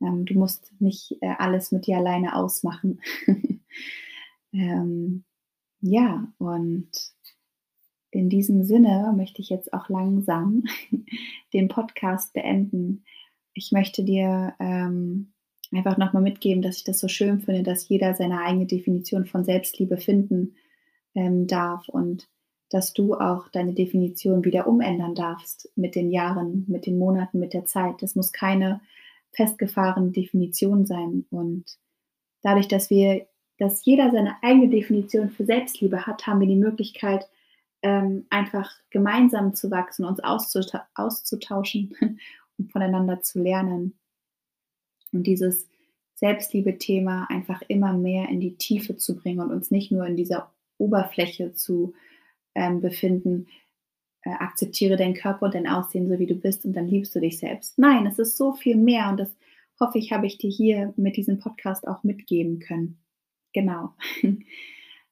Ähm, 0.00 0.24
du 0.24 0.34
musst 0.34 0.72
nicht 0.80 1.16
äh, 1.20 1.34
alles 1.38 1.72
mit 1.72 1.86
dir 1.86 1.98
alleine 1.98 2.34
ausmachen. 2.34 3.00
Ähm, 4.52 5.24
ja, 5.80 6.32
und 6.38 6.88
in 8.10 8.30
diesem 8.30 8.64
Sinne 8.64 9.12
möchte 9.16 9.42
ich 9.42 9.50
jetzt 9.50 9.72
auch 9.72 9.88
langsam 9.88 10.64
den 11.52 11.68
Podcast 11.68 12.32
beenden. 12.32 13.04
Ich 13.52 13.72
möchte 13.72 14.04
dir 14.04 14.54
ähm, 14.58 15.32
einfach 15.72 15.98
nochmal 15.98 16.22
mitgeben, 16.22 16.62
dass 16.62 16.78
ich 16.78 16.84
das 16.84 16.98
so 16.98 17.08
schön 17.08 17.40
finde, 17.40 17.62
dass 17.62 17.88
jeder 17.88 18.14
seine 18.14 18.40
eigene 18.40 18.66
Definition 18.66 19.26
von 19.26 19.44
Selbstliebe 19.44 19.98
finden 19.98 20.54
ähm, 21.14 21.46
darf 21.46 21.88
und 21.88 22.28
dass 22.70 22.92
du 22.92 23.14
auch 23.14 23.48
deine 23.48 23.72
Definition 23.72 24.44
wieder 24.44 24.66
umändern 24.66 25.14
darfst 25.14 25.70
mit 25.74 25.94
den 25.94 26.10
Jahren, 26.10 26.64
mit 26.68 26.86
den 26.86 26.98
Monaten, 26.98 27.38
mit 27.38 27.54
der 27.54 27.64
Zeit. 27.64 28.02
Das 28.02 28.14
muss 28.14 28.32
keine 28.32 28.80
festgefahrene 29.32 30.10
Definition 30.10 30.86
sein. 30.86 31.26
Und 31.30 31.78
dadurch, 32.42 32.68
dass 32.68 32.90
wir, 32.90 33.26
dass 33.58 33.84
jeder 33.84 34.10
seine 34.10 34.36
eigene 34.42 34.68
Definition 34.68 35.30
für 35.30 35.44
Selbstliebe 35.44 36.06
hat, 36.06 36.26
haben 36.26 36.40
wir 36.40 36.46
die 36.46 36.56
Möglichkeit, 36.56 37.28
ähm, 37.82 38.26
einfach 38.30 38.70
gemeinsam 38.90 39.54
zu 39.54 39.70
wachsen, 39.70 40.04
uns 40.04 40.20
auszutauschen 40.20 41.94
und 42.58 42.72
voneinander 42.72 43.22
zu 43.22 43.40
lernen. 43.40 43.98
Und 45.12 45.26
dieses 45.26 45.68
Selbstliebe-Thema 46.14 47.26
einfach 47.30 47.62
immer 47.68 47.92
mehr 47.92 48.28
in 48.28 48.40
die 48.40 48.56
Tiefe 48.56 48.96
zu 48.96 49.16
bringen 49.16 49.40
und 49.40 49.52
uns 49.52 49.70
nicht 49.70 49.92
nur 49.92 50.04
in 50.06 50.16
dieser 50.16 50.52
Oberfläche 50.76 51.54
zu 51.54 51.94
ähm, 52.54 52.80
befinden, 52.80 53.46
äh, 54.28 54.34
akzeptiere 54.38 54.96
deinen 54.96 55.14
Körper 55.14 55.46
und 55.46 55.54
dein 55.54 55.66
Aussehen 55.66 56.06
so 56.06 56.18
wie 56.18 56.26
du 56.26 56.34
bist 56.34 56.64
und 56.64 56.74
dann 56.74 56.86
liebst 56.86 57.14
du 57.14 57.20
dich 57.20 57.38
selbst. 57.38 57.78
Nein, 57.78 58.06
es 58.06 58.18
ist 58.18 58.36
so 58.36 58.52
viel 58.52 58.76
mehr 58.76 59.08
und 59.08 59.18
das 59.18 59.34
hoffe 59.80 59.98
ich, 59.98 60.12
habe 60.12 60.26
ich 60.26 60.36
dir 60.38 60.50
hier 60.50 60.92
mit 60.96 61.16
diesem 61.16 61.38
Podcast 61.38 61.88
auch 61.88 62.02
mitgeben 62.02 62.58
können. 62.58 62.98
Genau. 63.52 63.94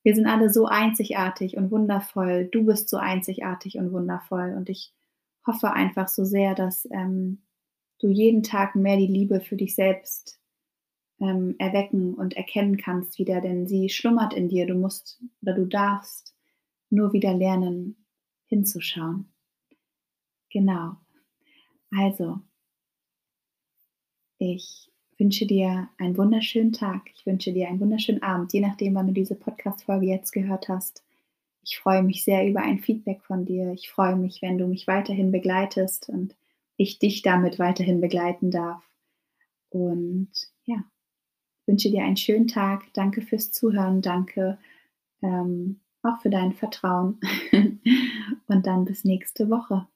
Wir 0.03 0.15
sind 0.15 0.27
alle 0.27 0.51
so 0.51 0.67
einzigartig 0.67 1.57
und 1.57 1.71
wundervoll. 1.71 2.49
Du 2.53 2.65
bist 2.65 2.89
so 2.89 2.97
einzigartig 2.97 3.79
und 3.79 3.93
wundervoll. 3.93 4.55
Und 4.57 4.69
ich 4.69 4.93
hoffe 5.45 5.73
einfach 5.73 6.09
so 6.09 6.25
sehr, 6.25 6.55
dass 6.55 6.87
ähm, 6.93 7.43
du 7.99 8.09
jeden 8.09 8.45
Tag 8.45 8.77
mehr 8.77 8.97
die 8.99 9.09
Liebe 9.09 9.41
für 9.41 9.57
dich 9.57 9.75
selbst 9.75 10.39
ähm, 11.21 11.57
erwecken 11.59 12.15
und 12.15 12.37
erkennen 12.37 12.77
kannst 12.77 13.19
wieder, 13.19 13.41
denn 13.41 13.67
sie 13.67 13.89
schlummert 13.89 14.35
in 14.35 14.49
dir. 14.49 14.67
Du 14.67 14.75
musst 14.75 15.21
oder 15.43 15.55
du 15.55 15.65
darfst 15.65 16.37
nur 16.91 17.13
wieder 17.13 17.35
lernen, 17.35 18.06
hinzuschauen. 18.47 19.33
Genau. 20.51 20.97
Also, 21.91 22.41
ich 24.39 24.91
wünsche 25.19 25.47
dir 25.47 25.89
einen 25.99 26.17
wunderschönen 26.17 26.73
Tag. 26.73 27.11
Ich 27.15 27.25
wünsche 27.27 27.53
dir 27.53 27.69
einen 27.69 27.81
wunderschönen 27.81 28.23
Abend, 28.23 28.53
je 28.53 28.61
nachdem, 28.61 28.95
wann 28.95 29.07
du 29.09 29.13
diese 29.13 29.35
Podcast-Folge 29.35 30.07
jetzt 30.07 30.33
gehört 30.33 30.69
hast. 30.69 31.05
Ich 31.63 31.79
freue 31.79 32.03
mich 32.03 32.23
sehr 32.23 32.47
über 32.47 32.61
ein 32.61 32.79
Feedback 32.79 33.23
von 33.23 33.45
dir. 33.45 33.73
Ich 33.73 33.91
freue 33.91 34.17
mich, 34.17 34.43
wenn 34.43 34.59
du 34.59 34.67
mich 34.67 34.87
weiterhin 34.87 35.33
begleitest 35.33 36.09
und 36.09 36.37
ich 36.77 36.99
dich 36.99 37.23
damit 37.23 37.59
weiterhin 37.59 38.01
begleiten 38.01 38.51
darf. 38.51 38.85
Und 39.71 40.31
ja, 40.65 40.85
wünsche 41.67 41.91
dir 41.91 42.05
einen 42.05 42.17
schönen 42.17 42.47
Tag. 42.47 42.85
Danke 42.93 43.23
fürs 43.23 43.51
Zuhören. 43.51 44.01
Danke 44.01 44.59
ähm, 45.23 45.81
auch 46.07 46.21
für 46.21 46.31
dein 46.31 46.53
Vertrauen. 46.53 47.21
und 48.47 48.67
dann 48.67 48.85
bis 48.85 49.05
nächste 49.05 49.51
Woche. 49.51 49.87